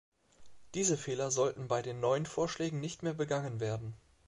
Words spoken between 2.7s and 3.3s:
nicht mehr